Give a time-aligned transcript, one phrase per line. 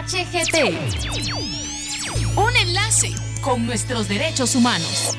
[0.00, 0.56] PDHGT.
[2.36, 5.16] Un enlace con nuestros derechos humanos.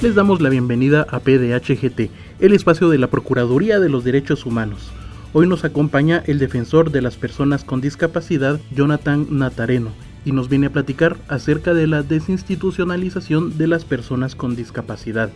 [0.00, 4.90] les damos la bienvenida a PDHGT, el espacio de la Procuraduría de los Derechos Humanos.
[5.32, 9.90] Hoy nos acompaña el defensor de las personas con discapacidad, Jonathan Natareno,
[10.24, 15.30] y nos viene a platicar acerca de la desinstitucionalización de las personas con discapacidad.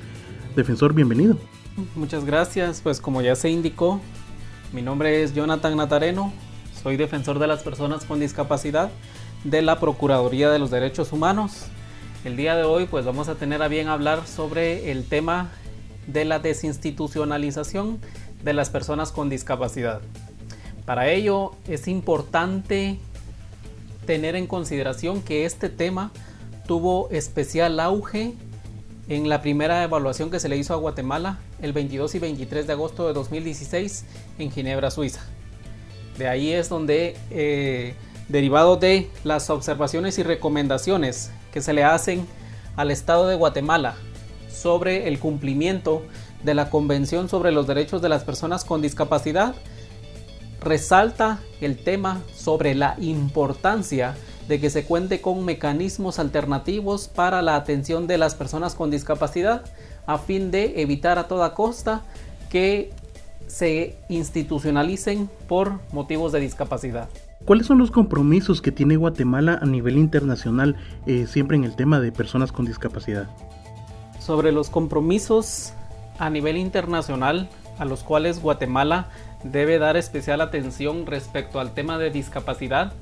[0.56, 1.38] Defensor, bienvenido.
[1.94, 4.00] Muchas gracias, pues como ya se indicó,
[4.76, 6.34] mi nombre es Jonathan Natareno,
[6.82, 8.90] soy defensor de las personas con discapacidad
[9.42, 11.68] de la Procuraduría de los Derechos Humanos
[12.26, 15.48] el día de hoy pues vamos a tener a bien hablar sobre el tema
[16.06, 18.00] de la desinstitucionalización
[18.44, 20.02] de las personas con discapacidad.
[20.84, 22.98] Para ello es importante
[24.04, 26.10] tener en consideración que este tema
[26.66, 28.34] tuvo especial auge
[29.08, 32.72] en la primera evaluación que se le hizo a Guatemala el 22 y 23 de
[32.72, 34.04] agosto de 2016
[34.38, 35.20] en Ginebra, Suiza.
[36.18, 37.94] De ahí es donde, eh,
[38.28, 42.26] derivado de las observaciones y recomendaciones que se le hacen
[42.74, 43.96] al Estado de Guatemala
[44.50, 46.02] sobre el cumplimiento
[46.42, 49.54] de la Convención sobre los Derechos de las Personas con Discapacidad,
[50.60, 54.16] resalta el tema sobre la importancia
[54.48, 59.64] de que se cuente con mecanismos alternativos para la atención de las personas con discapacidad
[60.06, 62.02] a fin de evitar a toda costa
[62.48, 62.92] que
[63.46, 67.08] se institucionalicen por motivos de discapacidad.
[67.44, 70.76] ¿Cuáles son los compromisos que tiene Guatemala a nivel internacional
[71.06, 73.28] eh, siempre en el tema de personas con discapacidad?
[74.18, 75.72] Sobre los compromisos
[76.18, 79.08] a nivel internacional a los cuales Guatemala
[79.44, 82.92] debe dar especial atención respecto al tema de discapacidad,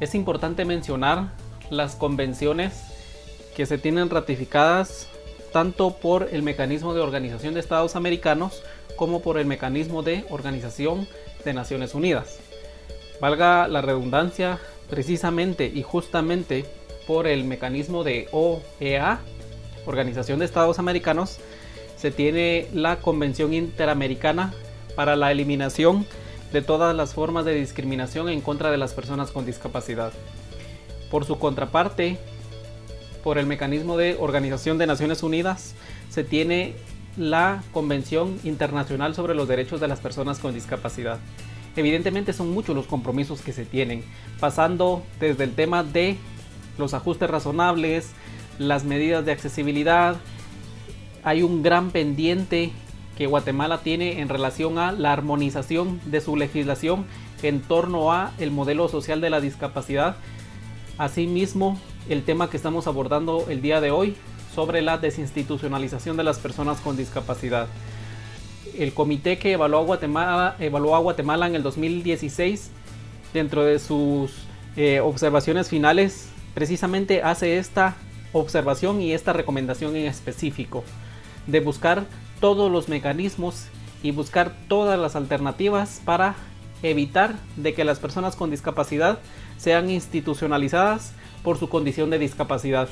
[0.00, 1.32] es importante mencionar
[1.70, 2.82] las convenciones
[3.54, 5.08] que se tienen ratificadas
[5.52, 8.62] tanto por el mecanismo de Organización de Estados Americanos
[8.96, 11.06] como por el mecanismo de Organización
[11.44, 12.38] de Naciones Unidas.
[13.20, 16.64] Valga la redundancia, precisamente y justamente
[17.06, 19.20] por el mecanismo de OEA,
[19.86, 21.38] Organización de Estados Americanos,
[21.96, 24.54] se tiene la Convención Interamericana
[24.94, 26.06] para la eliminación
[26.52, 30.12] de todas las formas de discriminación en contra de las personas con discapacidad.
[31.10, 32.18] Por su contraparte,
[33.22, 35.74] por el mecanismo de Organización de Naciones Unidas,
[36.08, 36.74] se tiene
[37.16, 41.18] la Convención Internacional sobre los Derechos de las Personas con Discapacidad.
[41.76, 44.04] Evidentemente son muchos los compromisos que se tienen,
[44.40, 46.16] pasando desde el tema de
[46.78, 48.10] los ajustes razonables,
[48.58, 50.16] las medidas de accesibilidad.
[51.22, 52.72] Hay un gran pendiente
[53.20, 57.04] que Guatemala tiene en relación a la armonización de su legislación
[57.42, 60.16] en torno a el modelo social de la discapacidad.
[60.96, 64.16] Asimismo, el tema que estamos abordando el día de hoy
[64.54, 67.68] sobre la desinstitucionalización de las personas con discapacidad
[68.78, 72.70] el comité que evaluó a Guatemala, evaluó a Guatemala en el 2016,
[73.34, 74.32] dentro de sus
[74.78, 77.96] eh, observaciones finales, precisamente hace esta
[78.32, 80.84] observación y esta recomendación en específico,
[81.46, 82.06] de buscar
[82.40, 83.66] todos los mecanismos
[84.02, 86.34] y buscar todas las alternativas para
[86.82, 89.18] evitar de que las personas con discapacidad
[89.58, 91.12] sean institucionalizadas
[91.42, 92.88] por su condición de discapacidad.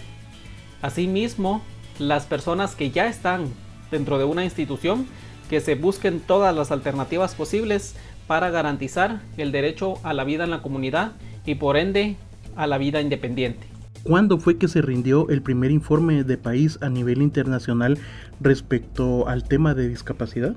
[0.83, 1.63] Asimismo,
[1.99, 3.47] las personas que ya están
[3.91, 5.07] dentro de una institución
[5.49, 7.97] que se busquen todas las alternativas posibles
[8.27, 11.13] para garantizar el derecho a la vida en la comunidad
[11.47, 12.17] y por ende
[12.55, 13.78] a la vida independiente.
[14.03, 17.99] ¿Cuándo fue que se rindió el primer informe de país a nivel internacional
[18.41, 20.57] respecto al tema de discapacidad?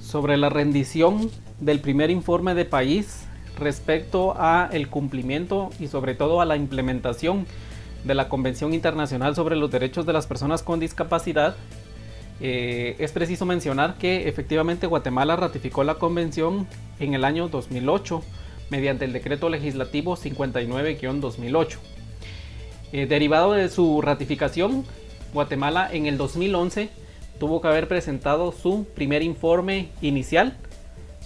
[0.00, 1.30] Sobre la rendición
[1.60, 3.24] del primer informe de país
[3.58, 7.46] respecto a el cumplimiento y sobre todo a la implementación
[8.04, 11.56] de la Convención Internacional sobre los Derechos de las Personas con Discapacidad,
[12.40, 16.66] eh, es preciso mencionar que efectivamente Guatemala ratificó la convención
[16.98, 18.22] en el año 2008
[18.70, 21.93] mediante el decreto legislativo 59-2008.
[22.94, 24.84] Eh, derivado de su ratificación,
[25.32, 26.90] Guatemala en el 2011
[27.40, 30.56] tuvo que haber presentado su primer informe inicial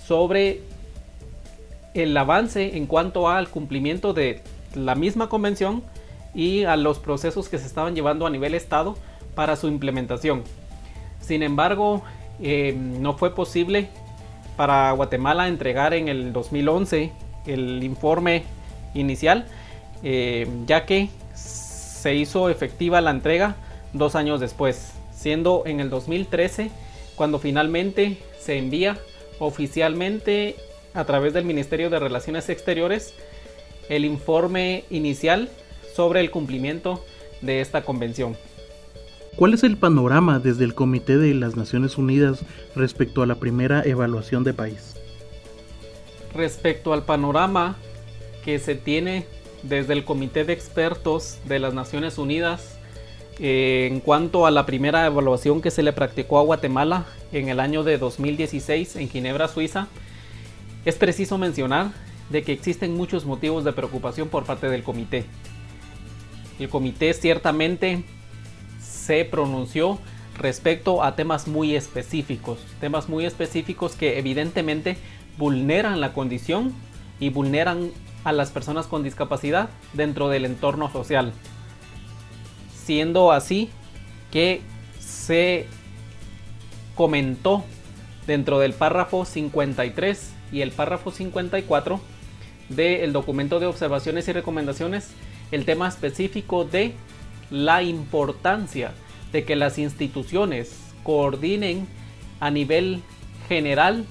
[0.07, 0.63] sobre
[1.93, 4.41] el avance en cuanto al cumplimiento de
[4.75, 5.83] la misma convención
[6.35, 8.97] y a los procesos que se estaban llevando a nivel estado
[9.35, 10.45] para su implementación.
[11.21, 12.03] Sin embargo,
[12.41, 13.91] eh, no fue posible
[14.57, 17.13] para Guatemala entregar en el 2011
[17.45, 18.45] el informe
[18.95, 19.45] inicial,
[20.03, 21.11] eh, ya que
[21.99, 23.57] se hizo efectiva la entrega
[23.93, 26.71] dos años después, siendo en el 2013
[27.17, 28.99] cuando finalmente se envía
[29.41, 30.57] oficialmente
[30.95, 33.15] a través del Ministerio de Relaciones Exteriores
[33.89, 35.49] el informe inicial
[35.95, 37.05] sobre el cumplimiento
[37.41, 38.37] de esta convención.
[39.35, 42.45] ¿Cuál es el panorama desde el Comité de las Naciones Unidas
[42.77, 44.95] respecto a la primera evaluación de país?
[46.35, 47.77] Respecto al panorama
[48.45, 49.27] que se tiene
[49.63, 52.79] desde el Comité de Expertos de las Naciones Unidas
[53.41, 57.61] eh, en cuanto a la primera evaluación que se le practicó a Guatemala en el
[57.61, 59.87] año de 2016 en Ginebra, Suiza,
[60.85, 61.93] es preciso mencionar
[62.31, 65.25] de que existen muchos motivos de preocupación por parte del comité.
[66.59, 68.03] El comité ciertamente
[68.81, 69.99] se pronunció
[70.37, 74.97] respecto a temas muy específicos, temas muy específicos que evidentemente
[75.37, 76.75] vulneran la condición
[77.21, 77.91] y vulneran
[78.25, 81.33] a las personas con discapacidad dentro del entorno social.
[82.85, 83.71] Siendo así
[84.31, 84.61] que
[84.99, 85.67] se
[86.95, 87.65] comentó
[88.27, 92.01] dentro del párrafo 53 y el párrafo 54
[92.69, 95.11] del documento de observaciones y recomendaciones
[95.51, 96.95] el tema específico de
[97.51, 98.93] la importancia
[99.33, 101.87] de que las instituciones coordinen
[102.41, 103.03] a nivel
[103.49, 104.05] general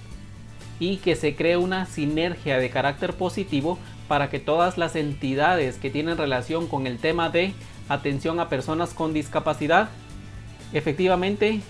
[0.79, 3.77] y que se cree una sinergia de carácter positivo
[4.07, 7.53] para que todas las entidades que tienen relación con el tema de
[7.89, 9.89] atención a personas con discapacidad
[10.73, 11.61] efectivamente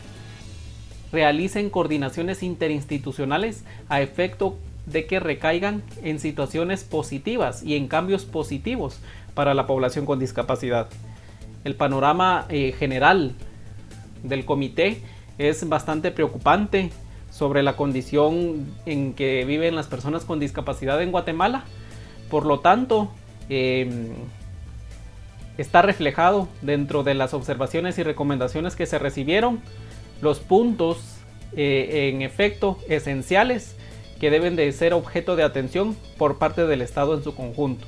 [1.12, 9.00] realicen coordinaciones interinstitucionales a efecto de que recaigan en situaciones positivas y en cambios positivos
[9.34, 10.90] para la población con discapacidad
[11.68, 13.34] el panorama eh, general
[14.24, 15.02] del comité
[15.38, 16.92] es bastante preocupante
[17.30, 21.66] sobre la condición en que viven las personas con discapacidad en Guatemala.
[22.30, 23.10] Por lo tanto,
[23.50, 24.10] em,
[25.58, 29.60] está reflejado dentro de las observaciones y recomendaciones que se recibieron
[30.22, 30.98] los puntos
[31.56, 33.76] eh, en efecto esenciales
[34.20, 37.86] que deben de ser objeto de atención por parte del Estado en su conjunto.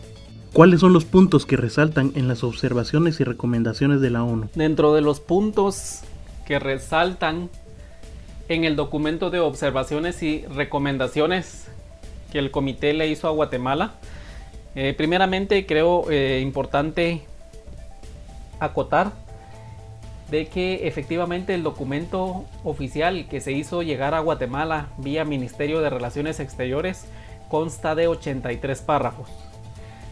[0.53, 4.49] ¿Cuáles son los puntos que resaltan en las observaciones y recomendaciones de la ONU?
[4.55, 6.01] Dentro de los puntos
[6.47, 7.49] que resaltan
[8.47, 11.67] en el documento de observaciones y recomendaciones
[12.31, 13.93] que el comité le hizo a Guatemala,
[14.81, 17.23] eh, primeramente creo eh, importante
[18.61, 19.11] acotar
[20.31, 25.89] de que efectivamente el documento oficial que se hizo llegar a Guatemala vía Ministerio de
[25.89, 27.07] Relaciones Exteriores
[27.49, 29.27] consta de 83 párrafos.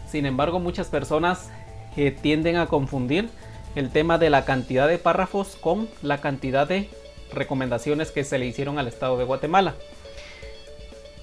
[0.06, 1.48] Sin embargo, muchas personas
[1.96, 3.30] eh, tienden a confundir
[3.74, 6.90] el tema de la cantidad de párrafos con la cantidad de
[7.32, 9.76] recomendaciones que se le hicieron al Estado de Guatemala.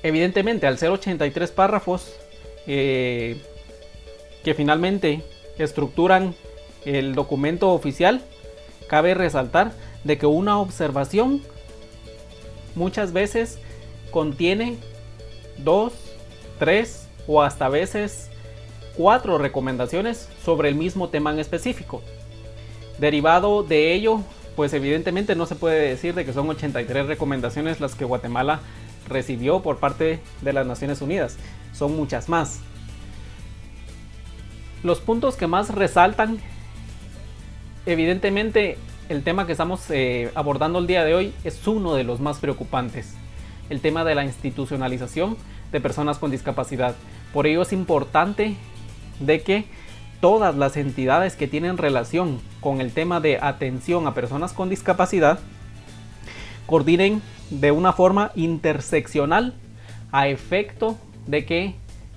[0.01, 2.11] Evidentemente, al ser 83 párrafos
[2.67, 3.41] eh,
[4.43, 5.23] que finalmente
[5.57, 6.35] estructuran
[6.85, 8.21] el documento oficial,
[8.87, 9.71] cabe resaltar
[10.03, 11.41] de que una observación
[12.75, 13.59] muchas veces
[14.11, 14.77] contiene
[15.57, 15.93] dos,
[16.59, 18.29] tres o hasta veces
[18.95, 22.01] cuatro recomendaciones sobre el mismo tema en específico.
[22.99, 24.21] Derivado de ello,
[24.55, 28.61] pues evidentemente no se puede decir de que son 83 recomendaciones las que Guatemala
[29.07, 31.37] recibió por parte de las Naciones Unidas.
[31.73, 32.59] Son muchas más.
[34.83, 36.37] Los puntos que más resaltan,
[37.85, 38.77] evidentemente
[39.09, 42.37] el tema que estamos eh, abordando el día de hoy es uno de los más
[42.37, 43.13] preocupantes.
[43.69, 45.37] El tema de la institucionalización
[45.71, 46.95] de personas con discapacidad.
[47.33, 48.55] Por ello es importante
[49.19, 49.65] de que
[50.21, 55.39] todas las entidades que tienen relación con el tema de atención a personas con discapacidad
[56.65, 59.53] coordinen de una forma interseccional
[60.11, 61.75] a efecto de que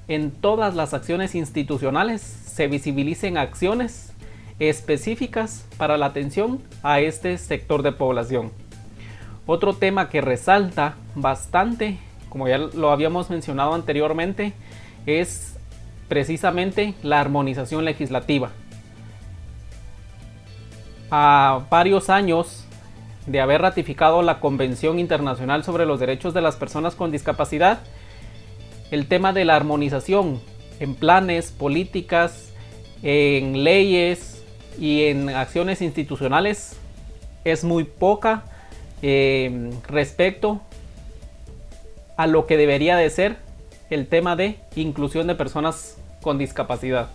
[0.08, 4.12] en todas las acciones institucionales se visibilicen acciones
[4.58, 8.50] específicas para la atención a este sector de población.
[9.46, 14.52] Otro tema que resalta bastante, como ya lo habíamos mencionado anteriormente,
[15.06, 15.56] es
[16.08, 18.50] precisamente la armonización legislativa.
[21.10, 22.67] A varios años
[23.28, 27.80] de haber ratificado la Convención Internacional sobre los Derechos de las Personas con Discapacidad,
[28.90, 30.40] el tema de la armonización
[30.80, 32.52] en planes, políticas,
[33.02, 34.42] en leyes
[34.80, 36.76] y en acciones institucionales
[37.44, 38.44] es muy poca
[39.02, 40.60] eh, respecto
[42.16, 43.36] a lo que debería de ser
[43.90, 47.10] el tema de inclusión de personas con discapacidad.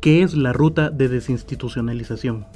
[0.00, 2.46] ¿Qué es la ruta de desinstitucionalización?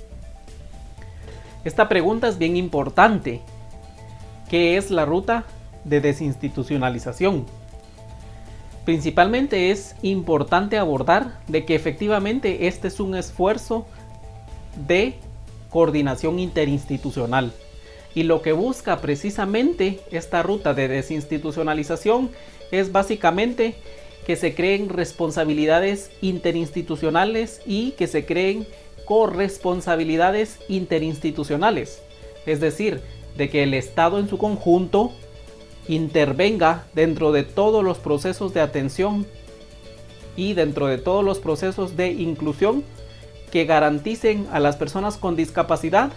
[1.64, 3.40] Esta pregunta es bien importante.
[4.50, 5.44] ¿Qué es la ruta
[5.84, 7.46] de desinstitucionalización?
[8.84, 13.86] Principalmente es importante abordar de que efectivamente este es un esfuerzo
[14.86, 15.14] de
[15.70, 17.52] coordinación interinstitucional.
[18.14, 22.30] Y lo que busca precisamente esta ruta de desinstitucionalización
[22.70, 23.74] es básicamente
[24.26, 28.66] que se creen responsabilidades interinstitucionales y que se creen
[29.04, 32.02] corresponsabilidades interinstitucionales.
[32.46, 33.00] Es decir,
[33.36, 35.12] de que el Estado en su conjunto
[35.88, 39.26] intervenga dentro de todos los procesos de atención
[40.36, 42.84] y dentro de todos los procesos de inclusión
[43.50, 46.12] que garanticen a las personas con discapacidad,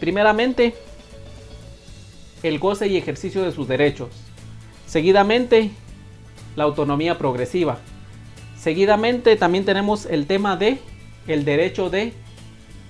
[0.00, 0.74] primeramente,
[2.42, 4.10] el goce y ejercicio de sus derechos.
[4.86, 5.70] Seguidamente,
[6.56, 7.78] la autonomía progresiva.
[8.58, 10.78] Seguidamente también tenemos el tema de
[11.26, 12.12] el derecho de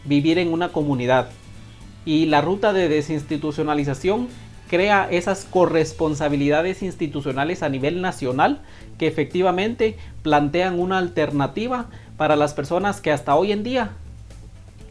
[0.05, 1.31] vivir en una comunidad.
[2.05, 4.29] Y la ruta de desinstitucionalización
[4.69, 8.61] crea esas corresponsabilidades institucionales a nivel nacional
[8.99, 11.87] que efectivamente plantean una alternativa
[12.17, 13.93] para las personas que hasta hoy en día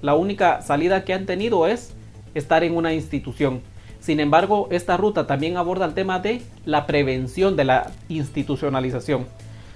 [0.03, 1.93] la única salida que han tenido es
[2.33, 3.61] estar en una institución.
[4.01, 9.25] Sin embargo, esta ruta también aborda el tema de la prevención de la institucionalización.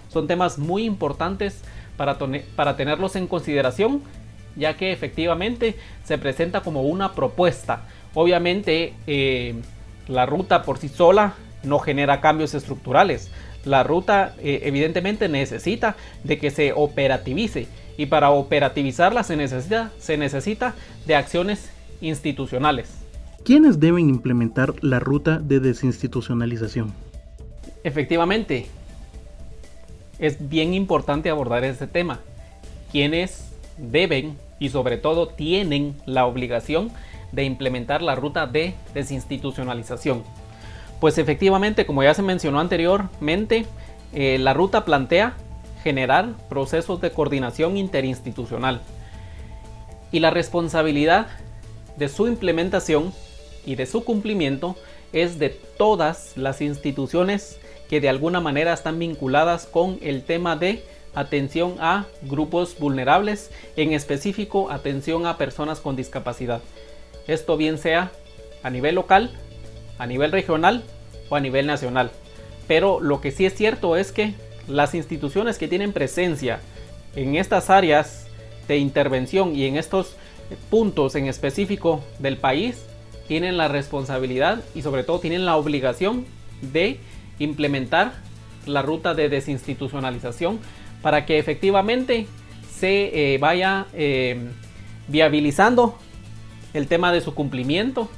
[0.09, 1.61] Son temas muy importantes
[1.97, 2.17] para,
[2.55, 4.01] para tenerlos en consideración,
[4.55, 7.81] ya que efectivamente se presenta como una propuesta.
[8.13, 9.55] Obviamente, eh,
[10.07, 13.29] la ruta por sí sola no genera cambios estructurales.
[13.65, 20.17] La ruta eh, evidentemente necesita de que se operativice y para operativizarla se necesita, se
[20.17, 20.75] necesita
[21.05, 22.89] de acciones institucionales.
[23.43, 26.93] ¿Quiénes deben implementar la ruta de desinstitucionalización?
[27.83, 28.67] Efectivamente,
[30.19, 32.19] es bien importante abordar este tema.
[32.91, 36.91] ¿Quiénes deben y sobre todo tienen la obligación
[37.31, 40.23] de implementar la ruta de desinstitucionalización?
[40.99, 43.65] Pues efectivamente, como ya se mencionó anteriormente,
[44.13, 45.35] eh, la ruta plantea
[45.83, 48.81] generar procesos de coordinación interinstitucional
[50.11, 51.27] y la responsabilidad
[51.97, 53.13] de su implementación
[53.65, 54.75] y de su cumplimiento
[55.13, 60.83] es de todas las instituciones que de alguna manera están vinculadas con el tema de
[61.15, 66.61] atención a grupos vulnerables, en específico atención a personas con discapacidad.
[67.27, 68.11] Esto bien sea
[68.63, 69.31] a nivel local,
[69.97, 70.83] a nivel regional
[71.29, 72.11] o a nivel nacional.
[72.67, 74.35] Pero lo que sí es cierto es que
[74.67, 76.59] las instituciones que tienen presencia
[77.15, 78.27] en estas áreas
[78.67, 80.15] de intervención y en estos
[80.69, 82.83] puntos en específico del país
[83.27, 86.25] tienen la responsabilidad y sobre todo tienen la obligación
[86.61, 86.99] de
[87.39, 88.13] implementar
[88.65, 90.59] la ruta de desinstitucionalización
[91.01, 92.27] para que efectivamente
[92.69, 94.49] se eh, vaya eh,
[95.07, 95.97] viabilizando
[96.73, 98.09] el tema de su cumplimiento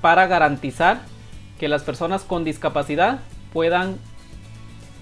[0.00, 1.02] para garantizar
[1.58, 3.20] que las personas con discapacidad
[3.52, 3.96] puedan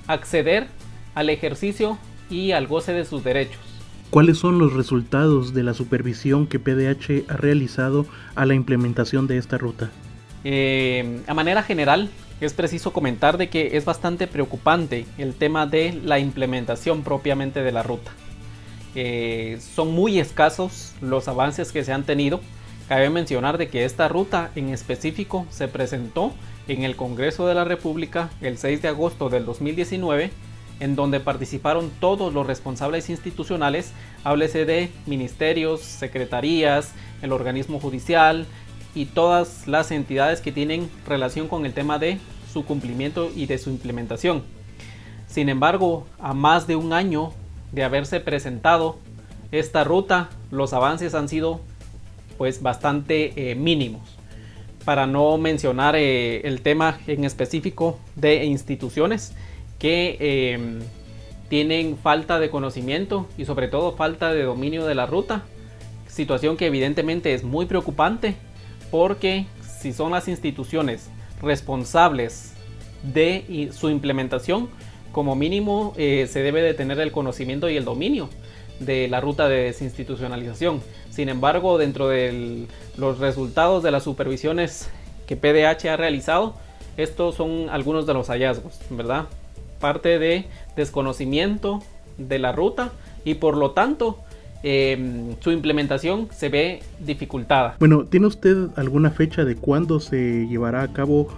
[0.06, 0.68] acceder
[1.14, 1.98] al ejercicio
[2.30, 3.60] y al goce de sus derechos.
[4.10, 9.38] ¿Cuáles son los resultados de la supervisión que PDH ha realizado a la implementación de
[9.38, 9.90] esta ruta?
[10.44, 12.10] Eh, a manera general,
[12.40, 17.72] es preciso comentar de que es bastante preocupante el tema de la implementación propiamente de
[17.72, 18.10] la ruta.
[18.94, 22.40] Eh, son muy escasos los avances que se han tenido.
[22.88, 26.32] Cabe mencionar de que esta ruta en específico se presentó
[26.68, 30.30] en el Congreso de la República el 6 de agosto del 2019
[30.80, 33.92] en donde participaron todos los responsables institucionales,
[34.24, 38.46] háblese de ministerios, secretarías, el organismo judicial
[38.94, 42.18] y todas las entidades que tienen relación con el tema de
[42.52, 44.42] su cumplimiento y de su implementación.
[45.26, 47.32] Sin embargo, a más de un año
[47.72, 48.98] de haberse presentado
[49.50, 51.60] esta ruta, los avances han sido
[52.38, 54.02] pues bastante eh, mínimos.
[54.84, 59.34] Para no mencionar eh, el tema en específico de instituciones,
[59.78, 60.80] que em,
[61.48, 65.42] tienen falta de conocimiento y sobre todo falta de dominio de la ruta.
[66.06, 68.36] Situación que evidentemente es muy preocupante
[68.94, 71.10] porque si son las instituciones
[71.42, 72.54] responsables
[73.02, 74.68] de su implementación,
[75.10, 78.28] como mínimo eh, se debe de tener el conocimiento y el dominio
[78.78, 80.80] de la ruta de desinstitucionalización.
[81.10, 84.88] Sin embargo, dentro de los resultados de las supervisiones
[85.26, 86.54] que PDH ha realizado,
[86.96, 89.24] Estos son algunos de los hallazgos, ¿verdad?
[89.80, 90.44] Parte de
[90.76, 91.82] desconocimiento
[92.16, 92.92] de la ruta
[93.24, 94.20] y por lo tanto
[94.66, 97.76] em, su implementación se ve dificultada.
[97.78, 101.28] Bueno, ¿tiene usted alguna fecha de cuándo se llevará a cabo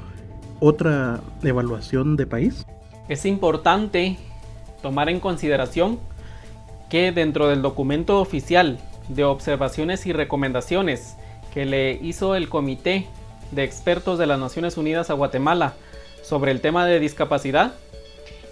[0.61, 2.65] otra evaluación de país?
[3.09, 4.17] Es importante
[4.81, 5.99] tomar en consideración
[6.89, 8.79] que dentro del documento oficial
[9.09, 11.17] de observaciones y recomendaciones
[11.53, 13.07] que le hizo el Comité
[13.51, 15.75] de Expertos de las Naciones Unidas a Guatemala
[16.23, 17.75] sobre el tema de discapacidad,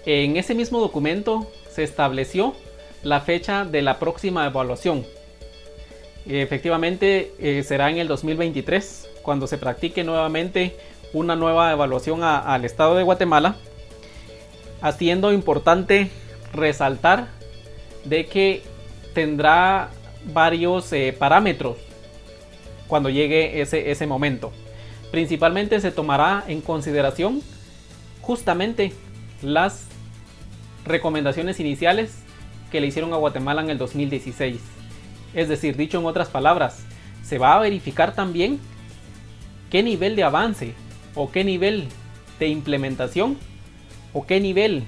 [0.04, 2.54] en ese mismo documento se estableció
[3.04, 5.06] la fecha de la próxima evaluación.
[6.26, 10.74] Efectivamente eh, será en el 2023 cuando se practique nuevamente
[11.12, 13.56] una nueva evaluación al Estado de Guatemala,
[14.80, 16.10] haciendo importante
[16.52, 17.28] resaltar
[18.04, 18.62] de que
[19.12, 19.90] tendrá
[20.32, 21.76] varios eh, parámetros
[22.88, 24.50] cuando llegue ese, ese momento.
[25.10, 27.42] Principalmente se tomará en consideración
[28.20, 28.92] justamente
[29.42, 29.86] las
[30.84, 32.23] recomendaciones iniciales
[32.74, 34.60] que le hicieron a Guatemala en el 2016.
[35.32, 36.84] Es decir, dicho en otras palabras,
[37.22, 38.58] se va a verificar también
[39.70, 40.74] qué nivel de avance
[41.14, 41.86] o qué nivel
[42.40, 43.38] de implementación
[44.12, 44.82] o qué nivel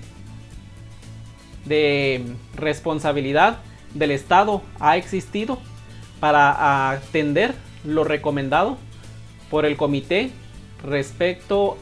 [1.64, 2.24] de
[2.56, 3.58] responsabilidad
[3.94, 5.60] del Estado ha existido
[6.18, 8.78] para atender lo recomendado
[9.48, 10.32] por el comité
[10.82, 11.78] respecto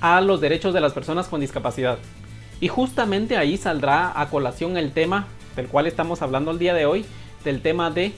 [0.00, 1.98] a los derechos de las personas con discapacidad.
[2.60, 6.86] Y justamente ahí saldrá a colación el tema del cual estamos hablando el día de
[6.86, 7.04] hoy,
[7.44, 8.12] del tema de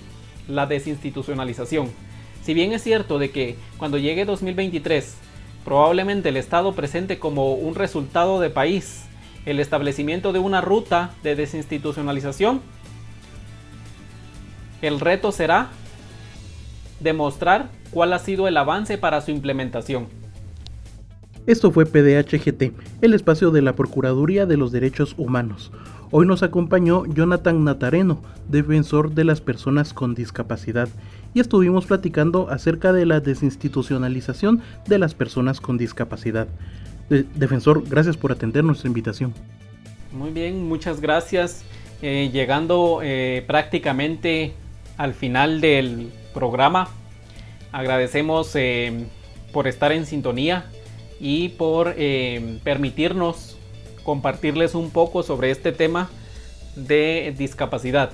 [0.48, 1.90] la desinstitucionalización.
[2.42, 5.16] Si bien es cierto de que cuando llegue 2023
[5.64, 9.04] probablemente el Estado presente como un resultado de país
[9.44, 12.60] el establecimiento de una ruta de desinstitucionalización,
[14.82, 15.68] el reto será
[17.00, 20.17] demostrar cuál ha sido el avance para su implementación.
[21.48, 25.72] Esto fue PDHGT, el espacio de la Procuraduría de los Derechos Humanos.
[26.10, 30.90] Hoy nos acompañó Jonathan Natareno, defensor de las personas con discapacidad,
[31.32, 36.48] y estuvimos platicando acerca de la desinstitucionalización de las personas con discapacidad.
[37.08, 39.32] defensor, gracias por atender nuestra invitación.
[40.12, 41.64] Muy bien, muchas gracias.
[42.02, 44.52] Eh, llegando eh, prácticamente
[44.98, 46.90] al final del programa,
[47.72, 49.06] agradecemos eh,
[49.50, 50.66] por estar en sintonía
[51.20, 53.56] y por eh, permitirnos
[54.04, 56.08] compartirles un poco sobre este tema
[56.76, 58.10] de discapacidad.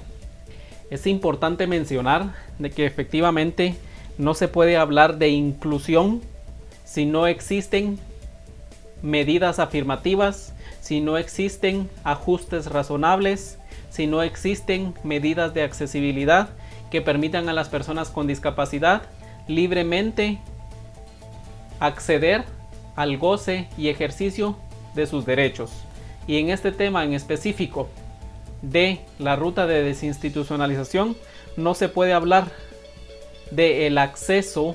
[0.90, 3.74] Es importante mencionar de que efectivamente
[4.18, 6.22] no se puede hablar de inclusión
[6.84, 7.98] si no existen
[9.02, 13.58] medidas afirmativas, si no existen ajustes razonables,
[13.90, 16.50] si no existen medidas de accesibilidad
[16.90, 19.02] que permitan a las personas con discapacidad
[19.46, 20.38] libremente
[21.80, 22.44] acceder
[22.96, 24.56] al goce y ejercicio
[24.94, 25.70] de sus derechos.
[26.26, 27.88] Y en este tema en específico
[28.62, 31.16] de la ruta de desinstitucionalización
[31.56, 32.50] no se puede hablar
[33.50, 34.74] de el acceso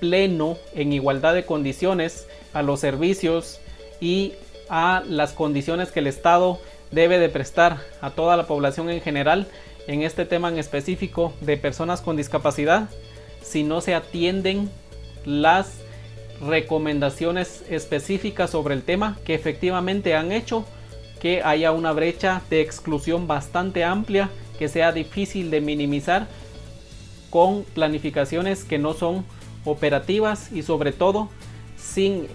[0.00, 3.60] pleno en igualdad de condiciones a los servicios
[4.00, 4.32] y
[4.68, 9.48] a las condiciones que el Estado debe de prestar a toda la población en general
[9.86, 12.88] en este tema en específico de personas con discapacidad
[13.42, 14.70] si no se atienden
[15.24, 15.83] las
[16.46, 20.64] recomendaciones específicas sobre el tema que efectivamente han hecho
[21.20, 26.28] que haya una brecha de exclusión bastante amplia que sea difícil de minimizar
[27.30, 29.24] con planificaciones que no son
[29.64, 31.30] operativas y sobre todo
[31.76, 32.26] sin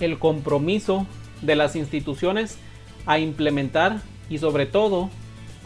[0.00, 1.06] el compromiso
[1.42, 2.58] de las instituciones
[3.06, 5.10] a implementar y sobre todo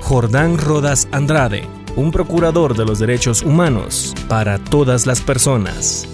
[0.00, 1.64] Jordán Rodas Andrade,
[1.96, 6.13] un procurador de los derechos humanos para todas las personas.